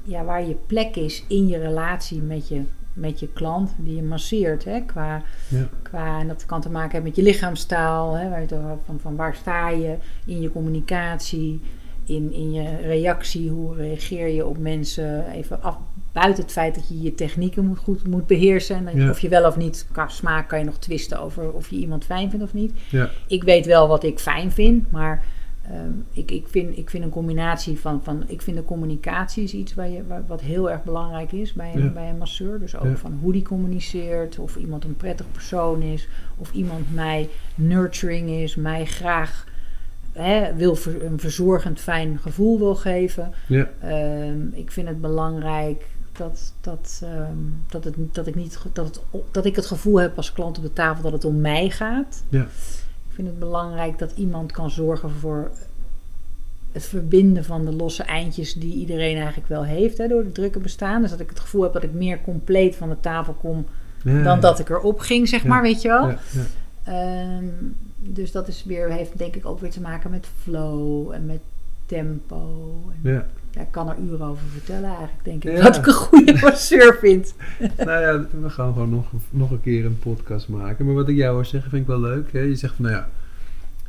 [0.03, 2.61] ja, waar je plek is in je relatie met je,
[2.97, 4.63] met je klant die je masseert.
[4.63, 5.67] Hè, qua, Ja.
[5.81, 8.13] qua, en dat kan te maken hebben met je lichaamstaal.
[8.13, 8.47] Hè, waar je
[8.85, 11.61] van, van waar sta je in je communicatie,
[12.05, 13.49] in, in je reactie.
[13.49, 15.31] Hoe reageer je op mensen?
[15.31, 15.77] Even af,
[16.11, 18.75] buiten het feit dat je je technieken moet, goed moet beheersen.
[18.75, 19.09] En dat je- Ja.
[19.09, 22.05] Of je wel of niet, qua smaak kan je nog twisten over of je iemand
[22.05, 22.71] fijn vindt of niet.
[22.89, 23.09] Ja.
[23.27, 25.23] Ik weet wel wat ik fijn vind, maar
[25.71, 29.53] ehm, ik, ik, vind, ik vind een combinatie van, van ik vind de communicatie is
[29.53, 31.89] iets waar je, waar, wat heel erg belangrijk is bij een, Ja.
[31.89, 32.59] bij een masseur.
[32.59, 32.95] Dus ook Ja.
[32.95, 38.55] van hoe die communiceert, of iemand een prettig persoon is, of iemand mij nurturing is,
[38.55, 39.45] mij graag
[40.11, 43.31] hè, wil ver- een verzorgend fijn gevoel wil geven.
[43.47, 43.69] Ja.
[43.81, 45.85] Ehm, ik vind het belangrijk
[46.17, 47.35] dat, dat, ehm,
[47.69, 48.99] dat, het, dat, ik niet, dat, het,
[49.31, 52.23] dat ik het gevoel heb als klant op de tafel dat het om mij gaat.
[52.29, 52.47] Ja.
[53.17, 55.51] Ik vind het belangrijk dat iemand kan zorgen voor
[56.71, 60.59] het verbinden van de losse eindjes die iedereen eigenlijk wel heeft hè, door het drukke
[60.59, 61.01] bestaan.
[61.01, 63.65] Dus dat ik het gevoel heb dat ik meer compleet van de tafel kom
[64.03, 64.39] Ja, dan ja.
[64.39, 65.47] dat ik erop ging, zeg Ja.
[65.49, 66.13] maar, weet je wel.
[66.83, 67.45] Ehm,
[67.97, 71.39] dus dat is weer, heeft denk ik ook weer te maken met flow en met
[71.85, 72.73] tempo.
[73.03, 73.25] En, Ja.
[73.57, 75.57] Ja, ik kan er uren over vertellen eigenlijk, denk ik.
[75.57, 75.63] Ja.
[75.63, 77.35] Dat ik een goede masseur vind.
[77.77, 80.85] nou ja, we gaan gewoon nog, nog een keer een podcast maken.
[80.85, 82.31] Maar wat ik jou hoor zeggen, vind ik wel leuk.
[82.31, 82.39] Hè?
[82.39, 83.09] Je zegt van, nou ja,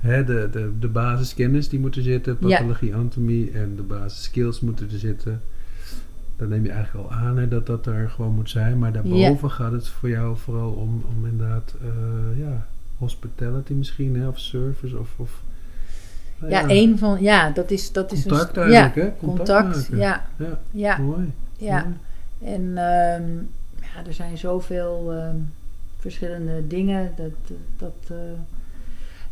[0.01, 2.39] hè, de, de, de basiskennis die moet er zitten.
[2.39, 5.41] Pathologie, anatomie en de basisskills moeten er zitten.
[6.37, 8.79] Dan neem je eigenlijk al aan hè, dat dat er gewoon moet zijn.
[8.79, 14.29] Maar daarboven gaat het voor jou vooral om, om inderdaad, eh, ja, hospitality misschien, hè,
[14.29, 15.09] of service of...
[15.17, 15.47] of
[16.49, 18.63] Ja, één van, ja, dat is, dat is Contact een...
[18.63, 19.27] eigenlijk, ja, hè?
[19.27, 21.33] contact, ja, Ja, ja, mooi.
[21.57, 21.83] ja.
[21.83, 21.97] mooi.
[22.55, 23.37] En ehm,
[23.81, 25.37] ja, er zijn zoveel ehm,
[25.99, 27.13] verschillende dingen.
[27.17, 28.17] Dat, dat, eh,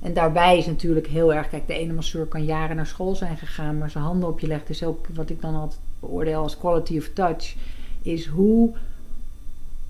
[0.01, 1.49] en daarbij is natuurlijk heel erg...
[1.49, 3.79] Kijk, de ene masseur kan jaren naar school zijn gegaan...
[3.79, 6.99] maar zijn handen op je legt is ook wat ik dan altijd beoordeel als quality
[6.99, 7.55] of touch...
[8.03, 8.75] is hoe,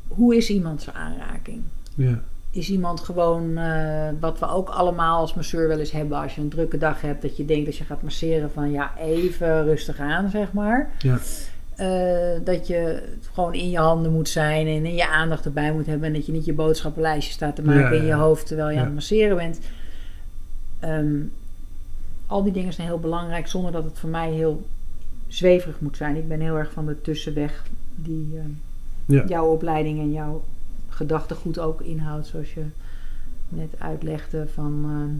[0.09, 1.63] hoe is iemand zijn aanraking?
[1.95, 2.23] Ja,
[2.57, 6.19] Is iemand gewoon, eh, wat we ook allemaal als masseur wel eens hebben...
[6.19, 8.51] als je een drukke dag hebt, dat je denkt dat je gaat masseren...
[8.51, 10.91] van ja, even rustig aan, zeg maar...
[10.99, 11.19] ja,
[11.77, 15.87] Eh, dat je gewoon in je handen moet zijn en in je aandacht erbij moet
[15.87, 16.09] hebben.
[16.09, 18.75] En dat je niet je boodschappenlijstje staat te maken Ja, in je hoofd terwijl je
[18.75, 18.81] Ja.
[18.81, 19.59] aan het masseren bent.
[20.81, 21.15] Ehm,
[22.27, 24.67] al die dingen zijn heel belangrijk zonder dat het voor mij heel
[25.29, 26.17] zweverig moet zijn.
[26.17, 27.63] Ik ben heel erg van de tussenweg
[27.95, 28.49] die ehm,
[29.17, 29.25] Ja.
[29.29, 30.45] jouw opleiding en jouw
[30.97, 32.27] gedachtegoed ook inhoudt.
[32.27, 32.65] Zoals je
[33.49, 34.85] net uitlegde van...
[34.85, 35.15] ehm,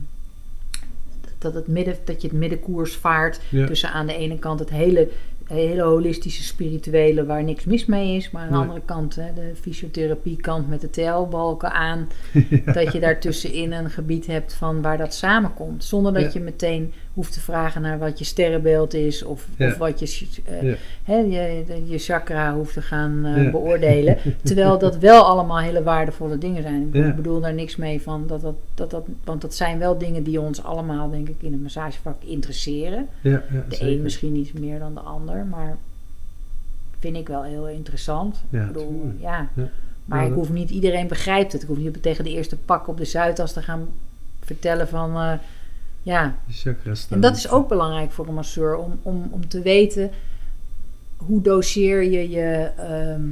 [1.39, 3.67] dat, het midden, dat je het middenkoers vaart ja.
[3.67, 5.09] tussen aan de ene kant het hele,
[5.47, 8.31] hele holistische spirituele waar niks mis mee is.
[8.31, 8.63] Maar aan de Nee.
[8.63, 12.09] andere kant hè, de fysiotherapie kant met de TL-balken aan.
[12.75, 15.85] Dat je daartussenin een gebied hebt van waar dat samenkomt.
[15.85, 16.31] Zonder dat Ja.
[16.33, 19.23] je meteen hoeft te vragen naar wat je sterrenbeeld is.
[19.23, 19.67] Of, Ja.
[19.67, 21.17] of wat je, eh, Ja.
[21.17, 23.51] je, je chakra hoeft te gaan eh, Ja.
[23.51, 24.19] beoordelen.
[24.45, 26.95] Terwijl dat wel allemaal hele waardevolle dingen zijn.
[26.95, 28.25] Ik bedoel daar niks mee van.
[28.27, 31.53] Dat dat, dat dat, want dat zijn wel dingen die ons allemaal denk ik in
[31.53, 33.09] het massagevak interesseren.
[33.21, 33.89] Ja, ja, De zeker.
[33.97, 35.77] een misschien iets meer dan de ander, maar
[36.99, 38.43] vind ik wel heel interessant.
[38.51, 39.49] Ja, ik bedoel, ja.
[40.05, 41.63] Maar Ja, ik hoef niet, iedereen begrijpt het.
[41.63, 43.89] Ik hoef niet tegen de eerste pak op de Zuidas te gaan
[44.45, 45.33] vertellen van, eh,
[46.07, 46.35] ja.
[47.09, 50.11] En dat is ook belangrijk voor een masseur, om, om, om te weten
[51.17, 53.23] hoe doseer je je ehm,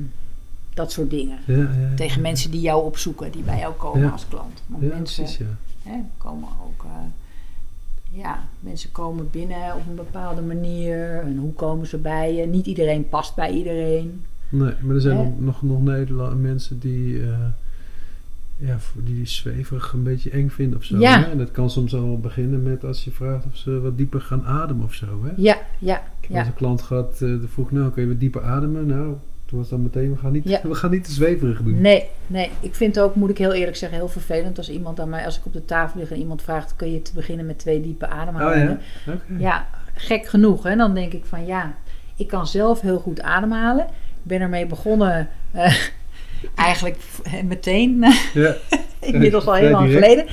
[0.75, 1.39] dat soort dingen.
[1.47, 4.63] Ja, ja, Tegen mensen die jou opzoeken, die bij jou komen als klant.
[4.67, 5.91] Want Ja, mensen, precies, ja.
[5.91, 11.21] Hè, komen ook, eh, ja, mensen komen binnen op een bepaalde manier.
[11.21, 12.47] En hoe komen ze bij je?
[12.47, 14.25] Niet iedereen past bij iedereen.
[14.49, 15.23] Nee, maar er zijn Hè?
[15.23, 17.39] nog, nog, nog Nederland mensen die, eh,
[18.57, 20.99] ja, die zweverig een beetje eng vinden of zo.
[20.99, 21.21] Ja.
[21.21, 21.31] Hè?
[21.31, 24.45] En dat kan soms al beginnen met als je vraagt of ze wat dieper gaan
[24.45, 25.07] ademen of zo.
[25.25, 25.31] Hè?
[25.37, 26.47] Ja, ja, Ik heb ja.
[26.47, 28.87] een klant gehad, eh, die vroeg nou, kun je wat dieper ademen?
[28.87, 29.15] Nou,
[29.47, 30.61] toen was dan meteen, we gaan niet, Ja.
[30.69, 31.81] we gaan niet te zweverig doen.
[31.81, 35.01] Nee, nee, ik vind het ook, moet ik heel eerlijk zeggen, heel vervelend als iemand
[35.01, 37.47] aan mij, als ik op de tafel lig en iemand vraagt, kun je te beginnen
[37.47, 38.81] met twee diepe Oh ademhalingen?
[39.07, 39.13] ja?
[39.13, 39.35] Oké.
[39.39, 40.63] Ja, gek genoeg.
[40.63, 40.77] Hè?
[40.77, 41.75] Dan denk ik van ja,
[42.17, 43.85] ik kan zelf heel goed ademhalen.
[43.85, 45.75] Ik ben ermee begonnen eh,
[46.55, 46.97] eigenlijk
[47.45, 48.05] meteen,
[48.35, 48.57] Ja.
[49.01, 50.05] inmiddels al heel lang direct.
[50.05, 50.27] geleden.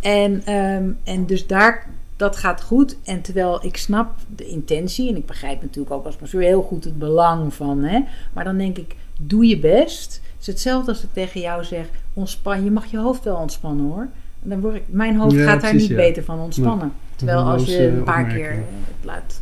[0.00, 2.96] En, ehm, en dus daar, dat gaat goed.
[3.04, 6.84] En terwijl ik snap de intentie, en ik begrijp natuurlijk ook als masseur heel goed
[6.84, 8.00] het belang van, hè,
[8.32, 10.20] maar dan denk ik, doe je best.
[10.32, 13.84] Het is hetzelfde als ik tegen jou zeg, ontspan, je mag je hoofd wel ontspannen
[13.86, 14.08] hoor.
[14.42, 15.96] En dan word ik, mijn hoofd Ja, gaat daar niet ja.
[15.96, 16.92] beter van ontspannen.
[17.16, 18.62] Terwijl als je een paar keer
[19.02, 19.40] laat,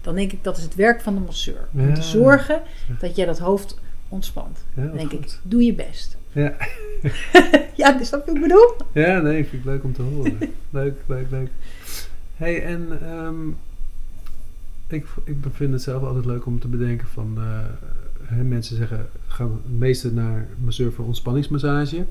[0.00, 1.68] dan denk ik dat is het werk van de masseur.
[1.72, 2.60] Om te zorgen
[3.00, 4.64] dat jij dat hoofd ontspant.
[4.74, 6.16] Ja, denk ik, doe je best.
[6.32, 6.56] Ja.
[7.76, 8.74] ja, is dat wat ik bedoel?
[8.92, 10.38] Ja, nee, vind ik leuk om te horen.
[10.70, 11.50] leuk, leuk, leuk.
[12.36, 13.48] hey, en ehm,
[14.86, 17.34] ik, ik vind het zelf altijd leuk om te bedenken van...
[17.36, 17.58] eh,
[18.22, 22.04] hè, mensen zeggen, gaan het meeste naar masseur voor ontspanningsmassage.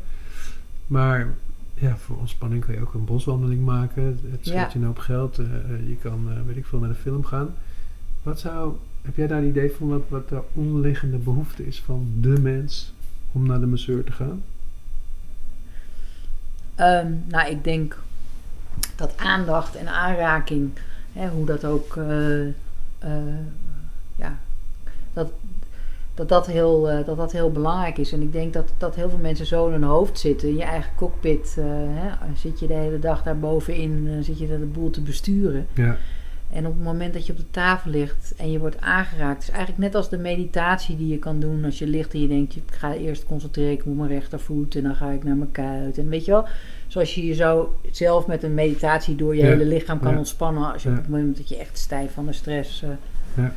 [0.88, 1.28] Maar
[1.74, 4.04] ja, voor ontspanning kan je ook een boswandeling maken.
[4.04, 4.70] Het scheelt Ja.
[4.74, 5.38] je een hoop geld.
[5.38, 7.56] eh, eh, je kan, weet ik veel, naar de film gaan.
[8.24, 8.76] Wat zou...
[9.04, 12.94] Heb jij daar een idee van wat, wat de onderliggende behoefte is van de mens
[13.32, 14.44] om naar de masseur te gaan?
[16.76, 17.98] Ehm, nou, ik denk
[18.96, 20.72] dat aandacht en aanraking,
[21.14, 22.52] hè, hoe dat ook, eh, eh,
[24.16, 24.38] ja,
[25.14, 25.32] dat
[26.16, 28.12] dat, dat, heel, eh, dat dat heel belangrijk is.
[28.12, 30.64] En ik denk dat, dat heel veel mensen zo in hun hoofd zitten, in je
[30.64, 31.56] eigen cockpit.
[31.60, 35.68] hè, zit je de hele dag daar bovenin, zit je de boel te besturen.
[35.74, 35.98] Ja,
[36.54, 39.50] En op het moment dat je op de tafel ligt en je wordt aangeraakt, is
[39.50, 42.56] eigenlijk net als de meditatie die je kan doen als je ligt en je denkt,
[42.56, 45.98] ik ga eerst concentreren, ik moet mijn rechtervoet en dan ga ik naar mijn kuit.
[45.98, 46.46] En weet je wel,
[46.88, 49.48] zoals je je zo zelf met een meditatie door je Ja.
[49.48, 50.18] hele lichaam kan Ja.
[50.18, 50.96] ontspannen als je Ja.
[50.96, 52.80] op het moment dat je echt stijf van de stress.
[53.36, 53.52] Ja.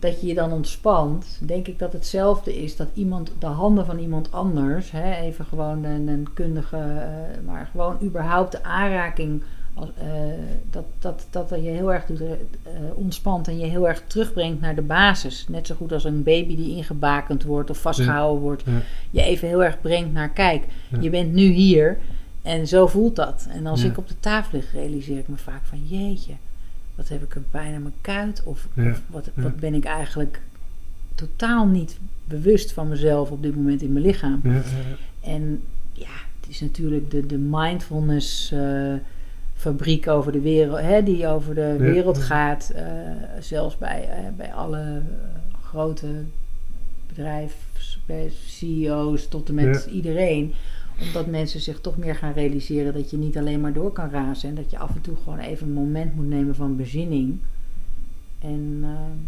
[0.00, 3.98] dat je je dan ontspant, denk ik dat hetzelfde is dat iemand, de handen van
[3.98, 9.42] iemand anders, hè, even gewoon een, een kundige, eh, maar gewoon überhaupt de aanraking,
[9.78, 10.06] als, eh,
[10.70, 12.30] dat, dat, dat je heel erg doet, eh,
[12.94, 15.46] ontspant en je heel erg terugbrengt naar de basis.
[15.48, 18.72] Net zo goed als een baby die ingebakend wordt of vastgehouden wordt, Ja.
[19.10, 21.00] je even heel erg brengt naar kijk, Ja.
[21.00, 21.98] je bent nu hier
[22.42, 23.46] en zo voelt dat.
[23.50, 26.32] En als ik op de tafel lig, realiseer ik me vaak van jeetje,
[26.94, 28.42] wat heb ik een pijn aan mijn kuit?
[28.44, 28.68] Of,
[29.06, 30.40] wat, wat ben ik eigenlijk
[31.14, 34.40] totaal niet bewust van mezelf op dit moment in mijn lichaam?
[35.20, 35.62] En
[35.92, 36.06] ja,
[36.40, 38.92] het is natuurlijk de, de mindfulness eh,
[39.58, 42.70] fabriek over de wereld, hè, die over de Ja, wereld gaat.
[42.74, 42.84] eh,
[43.40, 44.92] zelfs bij, eh, bij alle eh,
[45.62, 46.06] grote
[47.08, 47.58] bedrijven,
[48.06, 49.92] bij CEO's tot en met Ja.
[49.92, 50.54] iedereen.
[51.00, 54.48] Omdat mensen zich toch meer gaan realiseren dat je niet alleen maar door kan razen.
[54.48, 57.38] En dat je af en toe gewoon even een moment moet nemen van bezinning.
[58.38, 58.84] En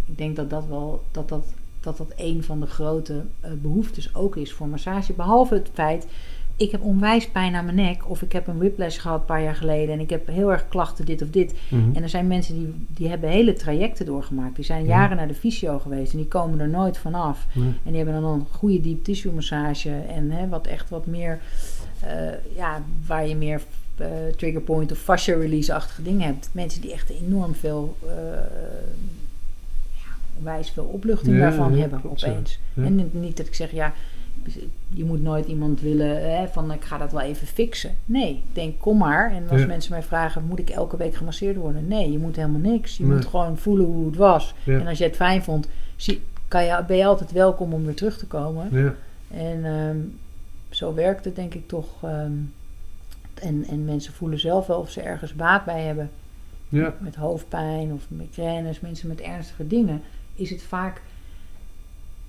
[0.07, 1.45] ik denk dat dat wel dat dat,
[1.81, 5.12] dat, dat een van de grote eh, behoeftes ook is voor massage.
[5.12, 6.07] Behalve het feit,
[6.61, 8.09] ik heb onwijs pijn aan mijn nek.
[8.11, 9.94] Of ik heb een whiplash gehad een paar jaar geleden.
[9.94, 11.55] En ik heb heel erg klachten dit of dit.
[11.68, 11.96] Mhm.
[11.96, 14.57] En er zijn mensen die, die hebben hele trajecten doorgemaakt.
[14.57, 14.88] Die zijn Ja.
[14.88, 16.12] jaren naar de fysio geweest.
[16.12, 17.46] En die komen er nooit vanaf.
[17.53, 17.64] Nee.
[17.66, 19.90] En die hebben dan een goede deep tissue massage.
[19.90, 21.38] En hè, wat echt wat meer,
[22.01, 22.11] eh,
[22.57, 23.61] ja, waar je meer
[23.96, 26.49] eh, trigger point of fascia release-achtige dingen hebt.
[26.53, 28.12] Mensen die echt enorm veel, eh
[29.92, 32.59] ja, onwijs veel opluchting daarvan hebben opeens.
[32.75, 33.92] En niet dat ik zeg, ja,
[34.88, 37.94] je moet nooit iemand willen hè, van ik ga dat wel even fixen.
[38.05, 39.33] Nee, ik denk kom maar.
[39.33, 39.66] En als Ja.
[39.66, 41.88] mensen mij vragen, moet ik elke week gemasseerd worden?
[41.88, 42.96] Nee, je moet helemaal niks.
[42.96, 43.14] Je Nee.
[43.16, 44.55] moet gewoon voelen hoe het was.
[44.64, 44.79] Ja.
[44.81, 47.94] En als je het fijn vond, zie, kan je, ben je altijd welkom om weer
[47.94, 48.68] terug te komen.
[48.70, 48.94] Ja.
[49.31, 49.96] En ehm,
[50.70, 51.87] zo werkt het denk ik toch.
[52.03, 52.33] ehm,
[53.35, 56.11] en, en mensen voelen zelf wel of ze ergens baat bij hebben.
[56.68, 56.94] Ja.
[56.98, 60.03] Met hoofdpijn of migraines, mensen met ernstige dingen.
[60.35, 61.00] Is het vaak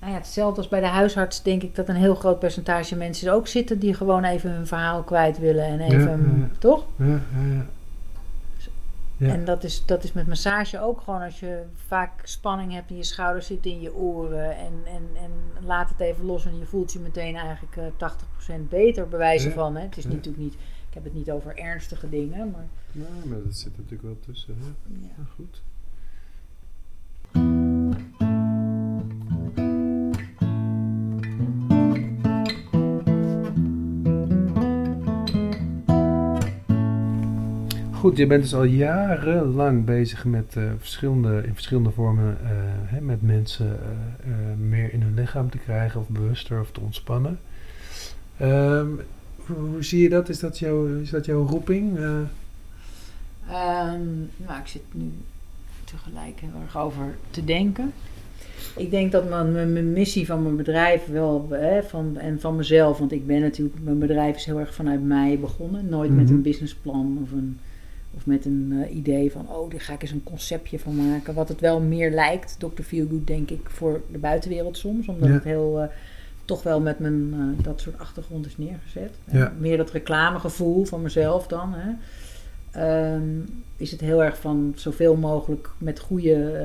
[0.02, 3.28] nou ja, hetzelfde als bij de huisarts, denk ik dat een heel groot percentage mensen
[3.28, 5.64] er ook zitten die gewoon even hun verhaal kwijt willen.
[5.64, 6.48] En even, ja, ja.
[6.58, 6.84] toch?
[6.96, 7.20] Ja, ja,
[7.54, 7.66] ja.
[9.16, 9.28] Ja.
[9.32, 12.96] En dat is, dat is met massage ook gewoon als je vaak spanning hebt in
[12.96, 15.30] je schouders, zit in je oren en, en, en
[15.66, 18.10] laat het even los en je voelt je meteen eigenlijk eh
[18.56, 19.54] 80% beter bewijzen Ja.
[19.54, 19.76] van.
[19.76, 19.82] Hè?
[19.82, 20.10] Het is Ja.
[20.10, 20.52] natuurlijk niet,
[20.88, 24.54] ik heb het niet over ernstige dingen, maar Nee, maar dat zit natuurlijk wel tussen.
[24.60, 24.96] Ja.
[25.16, 25.62] Ja, goed.
[38.02, 42.50] Goed, je bent dus al jarenlang bezig met eh, verschillende, in verschillende vormen eh,
[42.84, 43.78] hè, met mensen
[44.24, 44.30] eh,
[44.68, 47.38] meer in hun lichaam te krijgen of bewuster of te ontspannen.
[48.36, 48.86] Ehm,
[49.46, 50.28] hoe, zie je dat?
[50.28, 51.98] Is dat, jouw, is dat jouw roeping?
[51.98, 52.18] Eh,
[53.48, 54.00] Ehm,
[54.36, 55.10] nou, ik zit nu
[55.84, 57.92] tegelijk heel erg over te denken.
[58.76, 62.56] Ik denk dat mijn, mijn, mijn missie van mijn bedrijf wel, hè, van, en van
[62.56, 65.88] mezelf, want ik ben natuurlijk, mijn bedrijf is heel erg vanuit mij begonnen.
[65.88, 66.34] Nooit met Mhm.
[66.34, 67.58] een businessplan of, een,
[68.14, 71.34] of met een eh, idee van, oh, daar ga ik eens een conceptje van maken.
[71.34, 72.82] Wat het wel meer lijkt, Dr.
[72.82, 75.08] Feelgood, denk ik, voor de buitenwereld soms.
[75.08, 75.34] Omdat Ja.
[75.34, 75.88] het heel, eh,
[76.44, 79.10] toch wel met mijn, eh, dat soort achtergrond is neergezet.
[79.30, 79.52] Ja.
[79.58, 81.90] Meer dat reclamegevoel van mezelf dan, hè.
[82.70, 83.22] Ehm,
[83.76, 86.62] is het heel erg van zoveel mogelijk met goede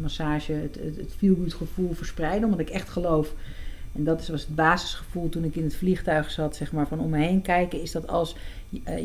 [0.00, 2.44] massage het, het, het feel-good gevoel verspreiden.
[2.44, 3.32] Omdat ik echt geloof,
[3.92, 7.00] en dat is- was het basisgevoel toen ik in het vliegtuig zat, zeg maar, van
[7.00, 8.36] om me heen kijken, is dat als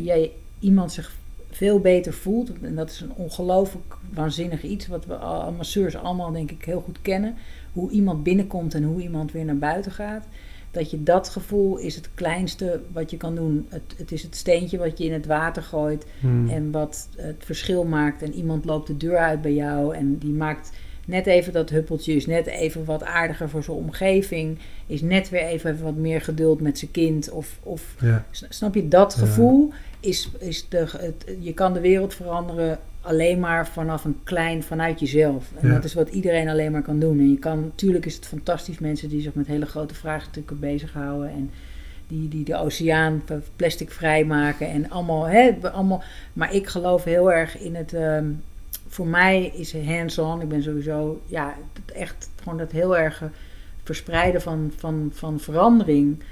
[0.03, 1.11] jij iemand zich
[1.55, 6.31] veel beter voelt, en dat is een ongelooflijk waanzinnig iets, wat we al- masseurs allemaal
[6.31, 7.35] denk ik heel goed kennen,
[7.73, 10.25] hoe iemand binnenkomt en hoe iemand weer naar buiten gaat
[10.71, 13.65] dat je dat gevoel is het kleinste wat je kan doen.
[13.69, 16.49] Het, het is het steentje wat je in het water gooit hmm.
[16.49, 18.21] en wat het verschil maakt.
[18.21, 20.71] En iemand loopt de deur uit bij jou en die maakt
[21.05, 25.41] net even dat huppeltje, is net even wat aardiger voor zijn omgeving, is net weer
[25.45, 27.29] even wat meer geduld met zijn kind.
[27.29, 28.25] Of, of ja.
[28.31, 29.19] snap je, dat Ja.
[29.25, 34.63] gevoel is, is de, het, je kan de wereld veranderen alleen maar vanaf een klein,
[34.63, 35.51] vanuit jezelf.
[35.59, 35.73] En Ja.
[35.73, 37.19] dat is wat iedereen alleen maar kan doen.
[37.19, 41.29] En je kan, natuurlijk is het fantastisch mensen die zich met hele grote vraagstukken bezighouden
[41.29, 41.49] en
[42.07, 46.03] die, die de oceaan v- plasticvrij maken en allemaal, hè, allemaal.
[46.33, 47.93] Maar ik geloof heel erg in het.
[47.93, 48.25] ehm,
[48.91, 50.41] voor mij is hands-on.
[50.41, 53.23] Ik ben sowieso, ja, het echt gewoon dat heel erg
[53.84, 56.23] verspreiden van, van, van verandering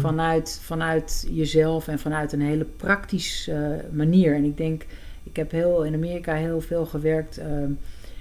[0.00, 4.34] vanuit, vanuit jezelf en vanuit een hele praktische eh, manier.
[4.34, 4.84] En ik denk,
[5.22, 7.70] ik heb heel, in Amerika heel veel gewerkt ehm,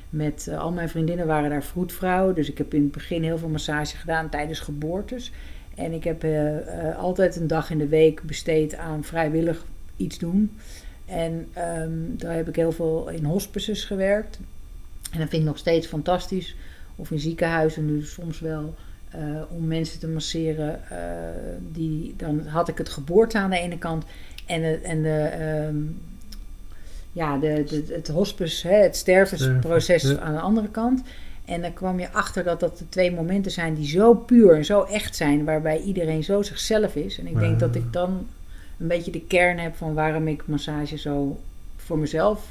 [0.10, 2.36] met, eh, al mijn vriendinnen waren daar vroedvrouwen.
[2.36, 5.32] Dus ik heb in het begin heel veel massage gedaan tijdens geboortes.
[5.76, 9.66] En ik heb eh, eh, altijd een dag in de week besteed aan vrijwillig
[9.98, 10.52] iets doen.
[11.06, 14.40] En ehm, daar heb ik heel veel in hospices gewerkt.
[15.12, 16.56] En dat vind ik nog steeds fantastisch
[16.96, 18.74] of in ziekenhuizen nu soms wel.
[19.10, 20.90] eh, om mensen te masseren.
[20.90, 20.98] eh,
[21.72, 24.04] die, dan had ik het geboorte aan de ene kant
[24.46, 25.76] en de, en de, ehm,
[27.12, 30.18] ja, de, de, het hospice, hè, het stervensproces ja.
[30.20, 31.02] aan de andere kant.
[31.46, 34.66] En dan kwam je achter dat dat de twee momenten zijn die zo puur en
[34.66, 37.20] zo echt zijn, waarbij iedereen zo zichzelf is.
[37.20, 37.68] En ik denk Ja.
[37.68, 38.28] dat ik dan
[38.80, 41.40] een beetje de kern heb van waarom ik massage zo
[41.76, 42.48] voor mezelf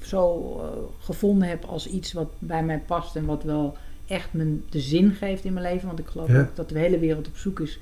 [0.00, 3.76] zo eh, gevonden heb als iets wat bij mij past en wat wel
[4.06, 5.86] echt me de zin geeft in mijn leven.
[5.86, 6.40] Want ik geloof Ja.
[6.40, 7.78] ook dat de hele wereld op zoek is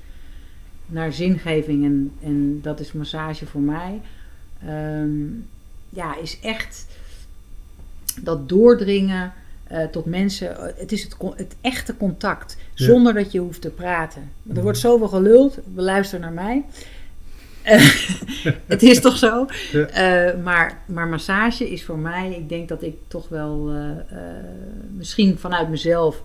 [0.85, 4.01] naar zingeving en, en dat is massage voor mij.
[4.65, 5.25] Ehm,
[5.89, 6.85] ja, is echt
[8.21, 10.57] dat doordringen eh, tot mensen.
[10.57, 12.85] eh, Het is het, het echte contact, Ja.
[12.85, 14.21] zonder dat je hoeft te praten.
[14.21, 14.61] Er Mhm.
[14.61, 16.63] wordt zoveel geluld, beluister naar mij.
[17.67, 17.81] Eh,
[18.73, 19.45] het is toch zo?
[19.71, 19.85] Ja.
[19.85, 24.17] Eh, maar, maar massage is voor mij, ik denk dat ik toch wel eh,
[24.91, 26.23] misschien vanuit mezelf,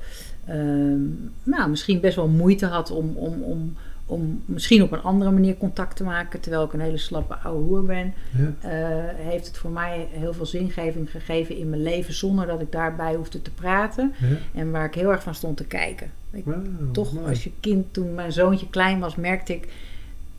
[1.42, 3.76] nou, misschien best wel moeite had om, om, om,
[4.06, 7.64] om misschien op een andere manier contact te maken, terwijl ik een hele slappe oude
[7.64, 8.14] hoer ben.
[8.30, 8.68] Ja.
[9.16, 13.14] heeft het voor mij heel veel zingeving gegeven in mijn leven, zonder dat ik daarbij
[13.14, 14.14] hoefde te praten.
[14.20, 14.60] Ja.
[14.60, 16.10] En waar ik heel erg van stond te kijken.
[16.30, 16.44] Ik,
[16.92, 17.28] toch, mooi.
[17.28, 19.68] als je kind, toen mijn zoontje klein was, merkte ik.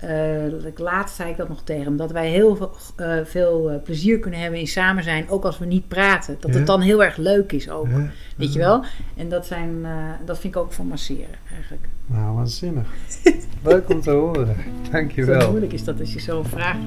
[0.03, 1.97] Eh, dat ik laatst zei ik dat nog tegen hem.
[1.97, 5.59] Dat wij heel veel, eh, veel eh, plezier kunnen hebben in samen zijn, ook als
[5.59, 6.37] we niet praten.
[6.39, 6.57] Dat Ja.
[6.57, 7.87] het dan heel erg leuk is ook.
[7.87, 8.09] Ja.
[8.37, 8.83] Weet je wel?
[9.17, 9.91] En dat, zijn, eh,
[10.25, 11.87] dat vind ik ook van masseren eigenlijk.
[12.05, 12.87] Nou, waanzinnig.
[13.63, 14.47] Leuk om te horen.
[14.85, 15.49] Zo Dankjewel.
[15.49, 16.77] moeilijk is dat als je zo'n vraag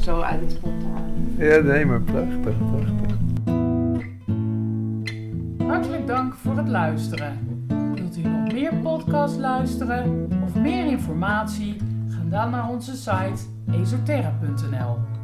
[0.00, 1.12] zo uit het spontaan.
[1.38, 3.16] Ja, nee, maar prachtig, prachtig.
[5.66, 7.38] Hartelijk dank voor het luisteren.
[7.94, 11.76] Wilt u nog meer podcasts luisteren of meer informatie?
[12.30, 15.17] Dan naar onze site esoterra.nl.